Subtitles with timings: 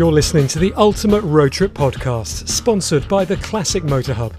[0.00, 4.32] You're listening to the Ultimate Road Trip Podcast, sponsored by the Classic Motor Hub.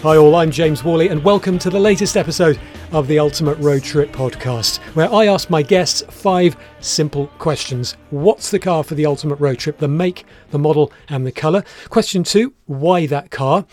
[0.00, 2.58] Hi, all, I'm James Worley, and welcome to the latest episode
[2.92, 7.98] of the Ultimate Road Trip podcast, where I ask my guests five simple questions.
[8.08, 9.76] What's the car for the ultimate road trip?
[9.76, 11.64] The make, the model, and the colour.
[11.90, 13.66] Question two, why that car?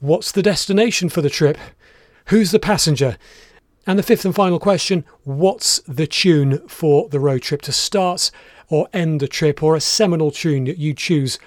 [0.00, 1.58] What's the destination for the trip?
[2.26, 3.16] Who's the passenger?
[3.84, 8.30] And the fifth and final question, what's the tune for the road trip to start
[8.68, 11.38] or end the trip, or a seminal tune that you choose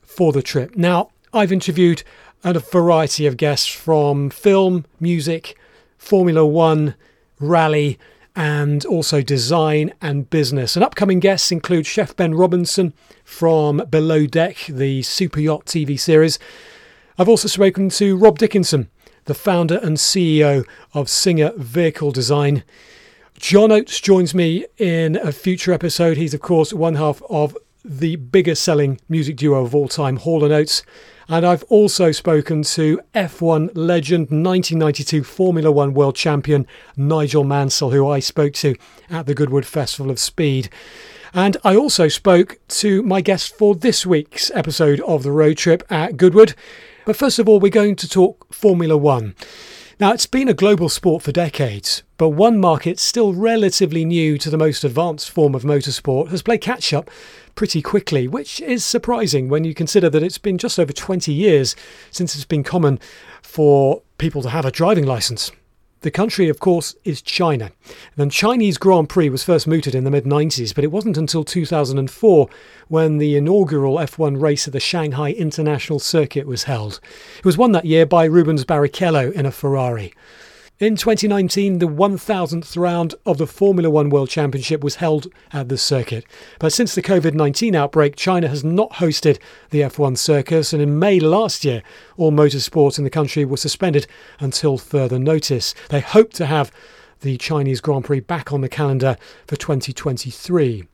[0.00, 0.74] for the trip?
[0.74, 2.02] Now, I've interviewed
[2.42, 5.56] a variety of guests from film, music,
[5.96, 6.94] Formula One,
[7.38, 8.00] rally,
[8.34, 10.74] and also design and business.
[10.74, 16.38] And upcoming guests include Chef Ben Robinson from Below Deck, the super yacht TV series.
[17.18, 18.88] I've also spoken to Rob Dickinson,
[19.26, 22.64] the founder and CEO of Singer Vehicle Design.
[23.38, 26.16] John Oates joins me in a future episode.
[26.16, 30.42] He's, of course, one half of the biggest selling music duo of all time, Hall
[30.42, 30.82] and Oates.
[31.28, 36.66] And I've also spoken to F1 legend, 1992 Formula One world champion
[36.96, 38.74] Nigel Mansell, who I spoke to
[39.10, 40.70] at the Goodwood Festival of Speed.
[41.34, 45.82] And I also spoke to my guest for this week's episode of the road trip
[45.90, 46.54] at Goodwood.
[47.04, 49.34] But first of all, we're going to talk Formula One.
[49.98, 54.50] Now, it's been a global sport for decades, but one market still relatively new to
[54.50, 57.10] the most advanced form of motorsport has played catch up
[57.54, 61.76] pretty quickly, which is surprising when you consider that it's been just over 20 years
[62.10, 62.98] since it's been common
[63.42, 65.52] for people to have a driving license.
[66.02, 67.70] The country, of course, is China.
[68.16, 71.44] The Chinese Grand Prix was first mooted in the mid 90s, but it wasn't until
[71.44, 72.48] 2004
[72.88, 76.98] when the inaugural F1 race at the Shanghai International Circuit was held.
[77.38, 80.12] It was won that year by Rubens Barrichello in a Ferrari.
[80.78, 85.78] In 2019, the 1000th round of the Formula One World Championship was held at the
[85.78, 86.24] circuit.
[86.58, 89.38] But since the COVID 19 outbreak, China has not hosted
[89.70, 91.84] the F1 circus, and in May last year,
[92.16, 94.08] all motorsport in the country was suspended
[94.40, 95.72] until further notice.
[95.90, 96.72] They hope to have
[97.20, 99.16] the Chinese Grand Prix back on the calendar
[99.46, 100.88] for 2023.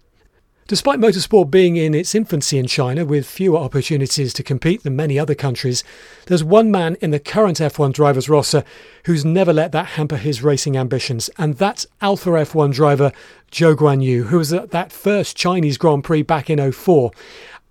[0.68, 5.18] Despite motorsport being in its infancy in China with fewer opportunities to compete than many
[5.18, 5.82] other countries,
[6.26, 8.62] there's one man in the current F1 drivers roster
[9.06, 13.12] who's never let that hamper his racing ambitions, and that's Alfa F1 driver
[13.50, 17.12] Zhou Guanyu, who was at that first Chinese Grand Prix back in 04.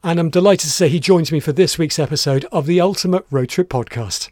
[0.03, 3.27] And I'm delighted to say he joins me for this week's episode of the Ultimate
[3.29, 4.29] Road Trip Podcast.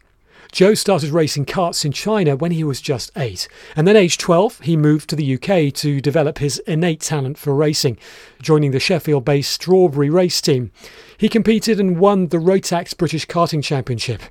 [0.56, 3.46] Zhou started racing karts in China when he was just eight,
[3.76, 7.54] and then aged 12, he moved to the UK to develop his innate talent for
[7.54, 7.98] racing,
[8.40, 10.72] joining the Sheffield based Strawberry race team.
[11.18, 14.22] He competed and won the Rotax British Karting Championship.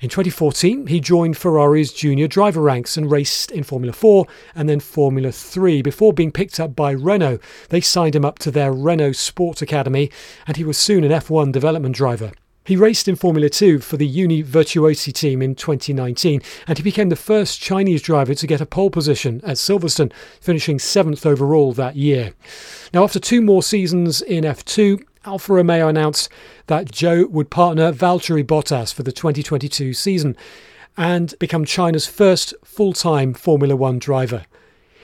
[0.00, 4.24] In 2014, he joined Ferrari's junior driver ranks and raced in Formula 4
[4.54, 7.40] and then Formula 3 before being picked up by Renault.
[7.70, 10.12] They signed him up to their Renault Sport Academy
[10.46, 12.30] and he was soon an F1 development driver.
[12.66, 17.10] He raced in Formula 2 for the Uni Virtuosi team in 2019, and he became
[17.10, 21.94] the first Chinese driver to get a pole position at Silverstone, finishing seventh overall that
[21.94, 22.34] year.
[22.92, 26.28] Now, after two more seasons in F2, Alfa Romeo announced
[26.66, 30.36] that Zhou would partner Valtteri Bottas for the 2022 season
[30.96, 34.44] and become China's first full time Formula One driver.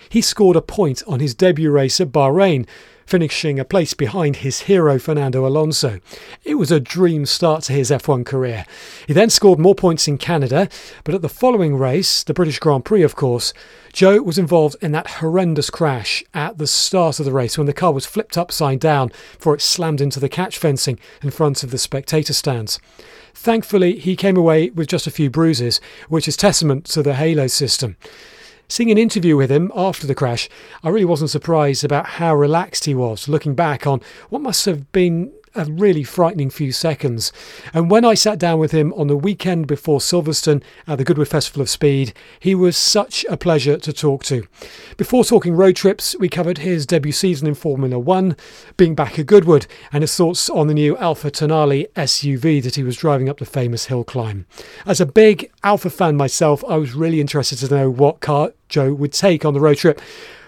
[0.09, 2.67] He scored a point on his debut race at Bahrain,
[3.07, 6.01] finishing a place behind his hero Fernando Alonso.
[6.45, 8.65] It was a dream start to his F1 career.
[9.07, 10.69] He then scored more points in Canada,
[11.05, 13.53] but at the following race, the British Grand Prix, of course,
[13.93, 17.73] Zhou was involved in that horrendous crash at the start of the race when the
[17.73, 21.71] car was flipped upside down before it slammed into the catch fencing in front of
[21.71, 22.81] the spectator stands.
[23.35, 27.47] Thankfully, he came away with just a few bruises, which is testament to the Halo
[27.47, 27.97] system.
[28.69, 30.49] Seeing an interview with him after the crash,
[30.83, 34.01] I really wasn't surprised about how relaxed he was, looking back on
[34.31, 37.33] what must have been a really frightening few seconds.
[37.73, 41.29] And when I sat down with him on the weekend before Silverstone at the Goodwood
[41.29, 44.47] Festival of Speed, he was such a pleasure to talk to.
[44.97, 48.37] Before talking road trips, we covered his debut season in Formula One,
[48.77, 52.83] being back at Goodwood, and his thoughts on the new Alfa Tonale SUV that he
[52.83, 54.47] was driving up the famous hill climb.
[54.87, 58.97] As a big Alpha fan myself, I was really interested to know what car Zhou
[58.97, 60.01] would take on the road trip.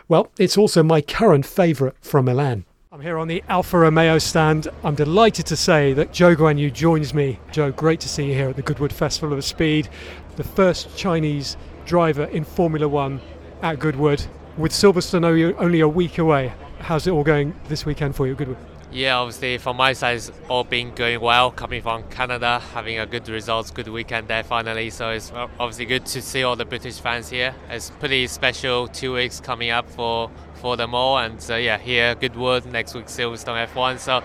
[0.08, 2.64] Well, it's also my current favourite from Milan.
[2.94, 4.68] I'm here on the Alfa Romeo stand.
[4.84, 7.40] I'm delighted to say that Zhou Guanyu joins me.
[7.50, 9.88] Zhou, great to see you here at the Goodwood Festival of Speed,
[10.36, 11.56] the first Chinese
[11.86, 13.20] driver in Formula One
[13.62, 14.24] at Goodwood,
[14.56, 16.52] with Silverstone only a week away.
[16.78, 18.36] how's it all going this weekend for you?
[18.36, 18.58] Goodwood.
[18.92, 21.50] Yeah, obviously from my side, it's all been going well.
[21.50, 24.90] Coming from Canada, having a good results, good weekend there finally.
[24.90, 27.56] So it's obviously good to see all the British fans here.
[27.68, 30.30] It's pretty special two weeks coming up for
[30.64, 33.98] for them all, and uh, yeah, here Goodwood next week Silverstone F1.
[33.98, 34.22] So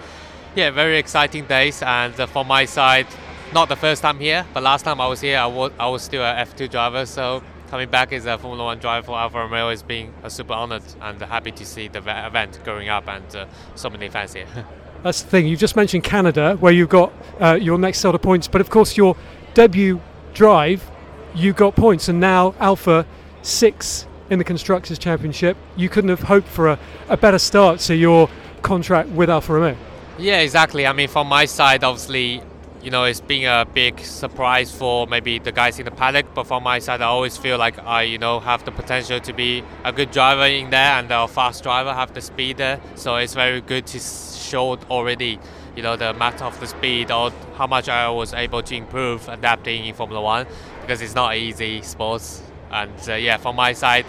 [0.56, 1.84] yeah, very exciting days.
[1.84, 3.08] And uh, from my side,
[3.54, 6.02] not the first time here, but last time I was here, I was I was
[6.02, 7.06] still a F2 driver.
[7.06, 10.54] So coming back as a Formula One driver for Alfa Romeo is being a super
[10.54, 13.46] honored and happy to see the event going up and uh,
[13.76, 14.48] so many fans here.
[15.04, 15.46] That's the thing.
[15.46, 18.70] You just mentioned Canada, where you've got uh, your next set of points, but of
[18.70, 19.18] course your
[19.56, 20.00] debut
[20.34, 20.90] drive,
[21.36, 23.06] you got points, and now Alfa
[23.42, 25.58] six in the constructors championship.
[25.76, 28.30] You couldn't have hoped for a, a better start to your
[28.62, 29.78] contract with Alfa Romeo.
[30.18, 30.86] Yeah, exactly.
[30.86, 32.44] I mean, from my side, obviously,
[32.82, 36.34] you know, it's been a big surprise for maybe the guys in the paddock.
[36.34, 39.34] But from my side, I always feel like I, you know, have the potential to
[39.34, 42.80] be a good driver in there and a fast driver, have the speed there.
[42.96, 45.40] So it's very good to show already,
[45.76, 49.28] you know, the matter of the speed or how much I was able to improve
[49.28, 50.48] adapting in Formula One
[50.82, 52.42] because it's not easy sports.
[52.72, 54.06] And uh, yeah, from my side,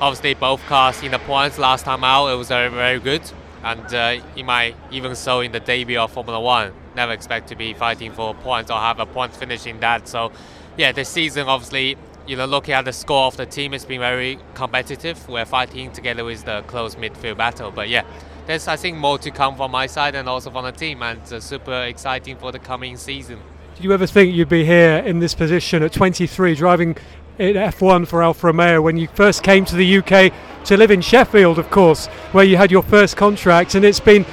[0.00, 3.22] obviously both cars in the points last time out, it was very, very good.
[3.62, 7.56] And uh, in my even so in the debut of Formula One never expect to
[7.56, 10.06] be fighting for points or have a point finish in that.
[10.08, 10.32] So,
[10.76, 11.96] yeah, this season obviously,
[12.26, 15.28] you know, looking at the score of the team, it's been very competitive.
[15.28, 17.70] We're fighting together with the close midfield battle.
[17.70, 18.04] But yeah,
[18.46, 21.20] there's I think more to come from my side and also from the team, and
[21.32, 23.40] uh, super exciting for the coming season.
[23.76, 26.96] Did you ever think you'd be here in this position at 23, driving
[27.38, 30.32] in F1 for Alfa Romeo when you first came to the UK
[30.64, 34.24] to live in Sheffield, of course, where you had your first contract, and it's been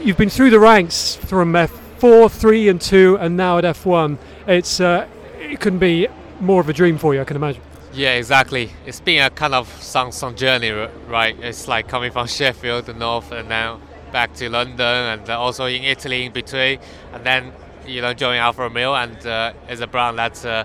[0.00, 4.18] you've been through the ranks from F four, three, and two, and now at F1.
[4.46, 5.06] It's uh,
[5.38, 6.08] it couldn't be
[6.40, 7.62] more of a dream for you, I can imagine.
[7.92, 8.70] Yeah, exactly.
[8.84, 10.70] It's been a kind of some some journey,
[11.08, 11.36] right?
[11.40, 13.80] It's like coming from Sheffield, the north, and now
[14.12, 16.78] back to London, and also in Italy in between,
[17.12, 17.52] and then
[17.86, 20.44] you know joining Alfa Romeo, and uh, as a brand that's.
[20.44, 20.64] Uh,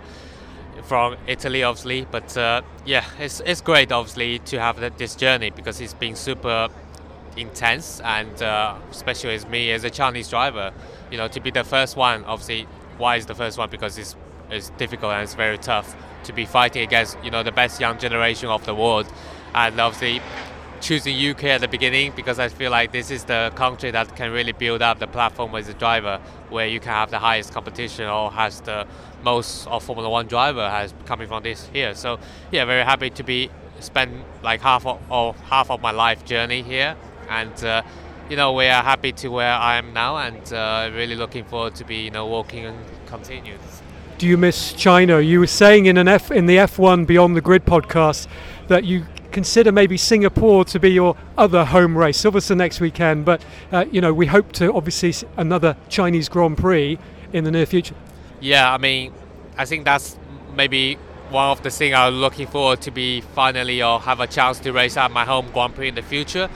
[0.84, 5.80] from Italy, obviously, but uh, yeah, it's, it's great, obviously, to have this journey because
[5.80, 6.70] it's been super
[7.38, 10.74] intense, and uh, especially as me as a Chinese driver,
[11.12, 12.24] you know, to be the first one.
[12.26, 13.70] Obviously, why is the first one?
[13.70, 14.16] Because it's
[14.50, 15.96] it's difficult and it's very tough
[16.26, 19.08] to be fighting against you know the best young generation of the world,
[19.56, 20.22] and obviously
[20.82, 24.32] choosing UK at the beginning because I feel like this is the country that can
[24.32, 26.20] really build up the platform as a driver
[26.50, 28.88] where you can have the highest competition or has the
[29.24, 31.94] most of Formula One driver has coming from this here.
[31.96, 32.20] So
[32.52, 33.50] yeah, very happy to be
[33.80, 36.96] spend like half of or half of my life journey here
[37.30, 37.82] and uh,
[38.30, 41.76] you know we are happy to where I am now, and uh, really looking forward
[41.76, 43.56] to be you know working and continue.
[44.18, 45.20] Do you miss China?
[45.20, 48.28] You were saying in an F in the F1 Beyond the Grid podcast
[48.68, 52.22] that you consider maybe Singapore to be your other home race.
[52.22, 57.00] Silverstone next weekend, but uh, you know we hope to obviously another Chinese Grand Prix
[57.34, 57.96] in the near future.
[58.40, 59.14] Yeah, I mean,
[59.58, 60.18] I think that's
[60.56, 60.96] maybe
[61.30, 64.72] one of the things I'm looking forward to be finally or have a chance to
[64.74, 66.50] race at my home Grand Prix in the future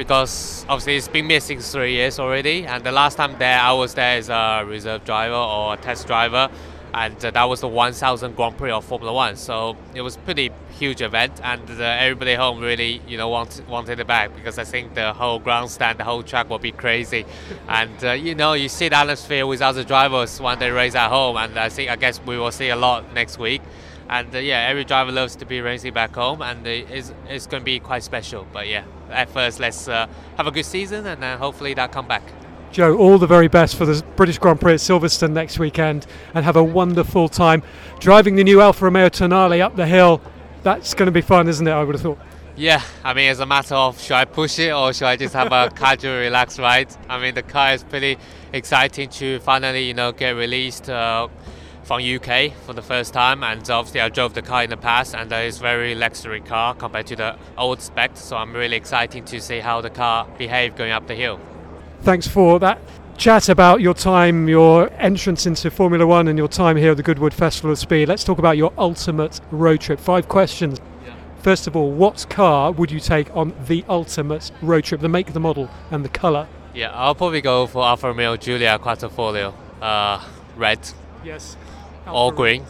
[0.00, 2.66] because obviously it's been missing three years already.
[2.66, 6.06] And the last time there, I was there as a reserve driver or a test
[6.06, 6.48] driver,
[6.94, 9.36] and uh, that was the 1000 Grand Prix of Formula One.
[9.36, 14.00] So it was pretty huge event, and uh, everybody home really, you know, wanted wanted
[14.00, 17.24] it back because I think the whole grandstand, the whole track will be crazy,
[17.68, 21.08] and uh, you know, you see the atmosphere with other drivers when they race at
[21.08, 23.62] home, and I think I guess we will see a lot next week
[24.10, 27.60] and uh, yeah, every driver loves to be racing back home, and it's, it's going
[27.60, 28.44] to be quite special.
[28.52, 32.08] But yeah, at first, let's uh, have a good season, and uh, hopefully that come
[32.08, 32.24] back.
[32.72, 36.44] Zhou, all the very best for the British Grand Prix at Silverstone next weekend, and
[36.44, 37.62] have a wonderful time
[37.98, 40.20] driving the new Alfa Romeo Tonale up the hill.
[40.62, 41.70] That's going to be fun, isn't it?
[41.72, 42.18] I would have thought.
[42.56, 45.34] Yeah, I mean, it's a matter of should I push it or should I just
[45.34, 46.94] have a casual, relaxed ride?
[47.08, 48.18] I mean, the car is pretty
[48.52, 50.88] exciting to finally, you know, get released.
[50.88, 51.28] Uh,
[51.82, 55.12] from UK for the first time, and obviously I drove the car in the past,
[55.12, 58.16] and it's very luxury car compared to the old spec.
[58.16, 61.40] So I'm really excited to see how the car behave going up the hill.
[62.02, 62.80] Thanks for that
[63.16, 67.02] chat about your time, your entrance into Formula One, and your time here at the
[67.02, 68.08] Goodwood Festival of Speed.
[68.08, 70.00] Let's talk about your ultimate road trip.
[70.00, 70.80] Five questions.
[71.04, 71.14] Yeah.
[71.42, 75.00] First of all, what car would you take on the ultimate road trip?
[75.00, 76.48] The make, the model, and the colour.
[76.74, 79.52] Yeah, I'll probably go for Alfa Romeo Giulia Quadrifoglio,
[79.82, 80.24] uh,
[80.56, 80.78] red.
[81.22, 81.56] Yes
[82.06, 82.62] or green,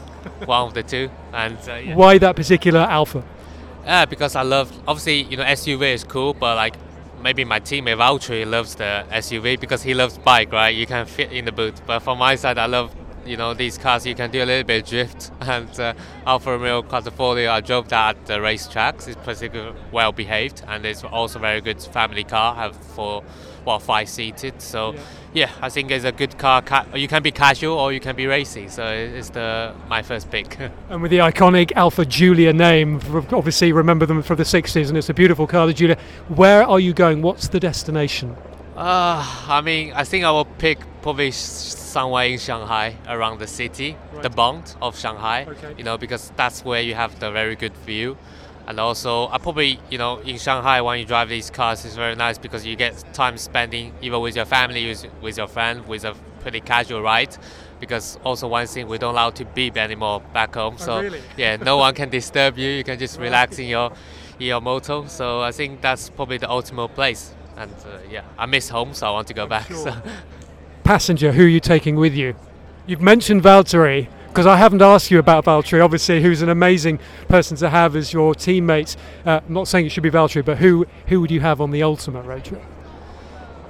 [0.45, 1.11] one of the two.
[1.33, 1.95] And uh, yeah.
[1.95, 3.25] why that particular Alfa?
[3.85, 6.75] Yeah, because I love obviously you know SUV is cool, but like
[7.23, 10.75] maybe my teammate Valtteri loves the SUV because he loves bike, right?
[10.75, 11.81] You can fit in the boot.
[11.87, 12.95] But from my side, I love
[13.27, 15.93] you know these cars you can do a little bit of drift and uh,
[16.27, 21.05] Alfa Romeo Quadrifoglio I drove that at the racetracks it's particularly well behaved and it's
[21.05, 23.23] also very good family car have for
[23.64, 25.00] well five seated so yeah.
[25.33, 25.50] yeah.
[25.61, 26.62] I think it's a good car
[26.95, 30.59] you can be casual or you can be racy so it's the my first pick
[30.88, 33.00] and with the iconic Alfa Giulia name
[33.33, 35.99] obviously remember them from the 60s and it's a beautiful car the Giulia.
[36.29, 38.37] where are you going what's the destination
[38.81, 43.95] uh, I mean, I think I will pick probably somewhere in Shanghai, around the city,
[44.11, 44.23] right.
[44.23, 45.45] the Bund of Shanghai.
[45.47, 45.75] Okay.
[45.76, 48.17] You know, because that's where you have the very good view.
[48.71, 52.15] And also, I probably, you know, in Shanghai when you drive these cars, it's very
[52.15, 56.05] nice because you get time spending either with your family, with, with your friend, with
[56.05, 57.37] a pretty casual ride.
[57.81, 60.77] Because also one thing we don't allow to beep anymore back home.
[60.79, 61.21] Oh, so really?
[61.37, 62.71] yeah, no one can disturb you.
[62.71, 63.91] You can just relax in your
[64.39, 65.03] in your motor.
[65.09, 69.09] So I think that's probably the ultimate place and uh, yeah, I miss home, so
[69.09, 69.67] I want to go back.
[69.71, 69.79] Sure.
[69.79, 70.03] So.
[70.85, 72.37] Passenger, who are you taking with you?
[72.87, 75.85] You've mentioned Valtteri because I haven't asked you about Valtteri.
[75.85, 78.97] Obviously, who's an amazing person to have as your teammate.
[79.27, 81.73] Uh, I'm not saying it should be Valtteri, but who who would you have on
[81.73, 82.63] the ultimate road trip?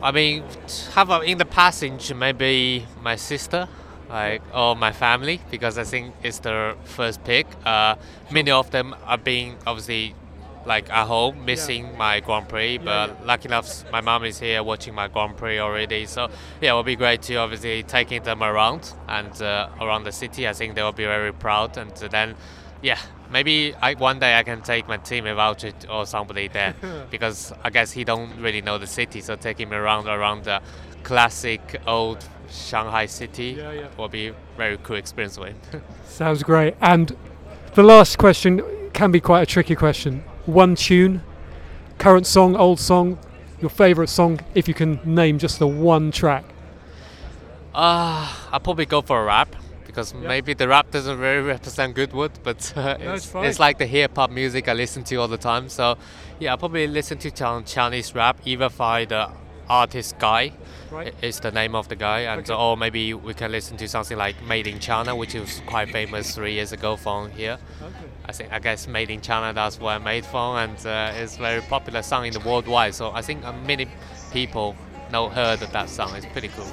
[0.02, 0.44] I mean,
[0.92, 3.68] have in the passenger maybe my sister,
[4.08, 7.46] like or my family, because I think it's the first pick.
[7.64, 7.96] Uh,
[8.30, 10.14] many of them are being obviously
[10.66, 11.96] like at home missing yeah.
[11.96, 13.26] my Grand Prix, but yeah, yeah.
[13.26, 16.06] lucky enough, my mom is here watching my Grand Prix already.
[16.06, 16.28] So
[16.60, 20.46] yeah, it will be great to obviously taking them around and uh, around the city.
[20.46, 22.34] I think they will be very proud, and then
[22.82, 22.98] yeah,
[23.30, 26.74] maybe I, one day I can take my team without it or somebody there
[27.10, 30.60] because I guess he don't really know the city, so taking him around around the
[31.02, 33.88] classic old Shanghai city yeah, yeah.
[33.96, 35.56] will be very cool experience for him.
[36.06, 36.74] Sounds great.
[36.80, 37.16] And
[37.74, 38.62] the last question
[38.92, 41.22] can be quite a tricky question one tune,
[41.98, 43.18] current song, old song,
[43.60, 46.44] your favourite song, if you can name just the one track?
[47.74, 49.54] Uh, I'll probably go for a rap
[49.86, 50.22] because yep.
[50.22, 54.16] maybe the rap doesn't really represent Goodwood, but uh, no, it's, it's, like the hip
[54.16, 55.68] hop music I listen to all the time.
[55.68, 55.98] So,
[56.38, 59.30] yeah, I'll probably listen to Chinese rap either by the
[59.68, 60.52] artist Guy
[60.90, 61.14] right.
[61.22, 62.52] is the name of the guy, and okay.
[62.52, 66.34] or maybe we can listen to something like Made in China, which was quite famous
[66.34, 67.58] three years ago from here.
[67.82, 67.94] Okay.
[68.26, 71.36] I think I guess Made in China that's where I'm made from, and uh, it's
[71.36, 72.94] very popular song in the worldwide.
[72.94, 73.88] So I think uh, many
[74.32, 74.76] people
[75.10, 76.14] know heard of that song.
[76.14, 76.64] It's pretty cool.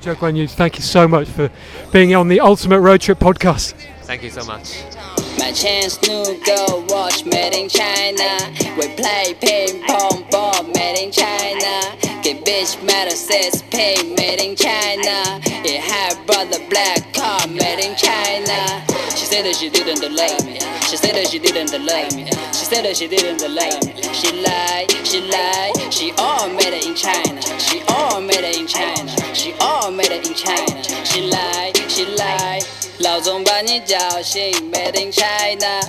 [0.00, 1.50] Zhou Guanyu, thank you so much for
[1.92, 3.74] being on the Ultimate Road Trip podcast.
[4.02, 5.21] Thank you so much.
[5.38, 8.38] My chance to go watch Made in China.
[8.76, 11.96] We play ping pong ball Made in China.
[12.22, 15.40] Get bitch metal says pay Made in China.
[15.64, 18.84] It had brother black car Made in China.
[19.16, 20.58] She said that she didn't love me.
[20.88, 22.26] She said that she didn't love me.
[22.52, 24.02] She said that she didn't love me.
[24.12, 25.92] She lied, she lied.
[25.92, 27.40] She all made it in China.
[27.58, 29.10] She all made it in China.
[29.34, 30.82] She all made it in China.
[31.04, 32.81] She lied, she lied.
[33.22, 35.80] 老总把你叫醒，Made in China，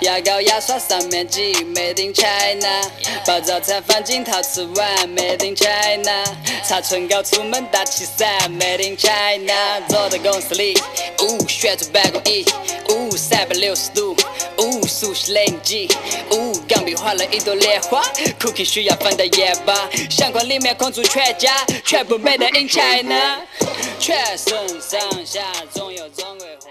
[0.00, 2.90] 牙膏牙刷上面挤，Made in China，
[3.26, 6.24] 把早餐放进陶瓷碗，Made in China，
[6.64, 8.26] 擦唇膏出门打气伞
[8.58, 10.72] ，Made in China，坐在公司里，
[11.20, 12.46] 呜，旋转办公椅，
[12.88, 14.16] 呜，三百六十度，
[14.56, 15.86] 呜，熟悉零级，
[16.30, 18.02] 呜，钢笔画了一朵莲花
[18.40, 23.42] ，Cookie 需要放在夜吧，相框里面框住全家，全部 Made in China，
[23.98, 25.42] 全身上下
[25.74, 26.69] 总有中国。